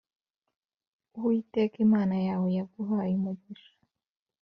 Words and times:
Uwiteka 1.17 1.75
Imana 1.85 2.15
yawe 2.27 2.47
yaguhaye 2.57 3.13
umugisha 3.19 3.71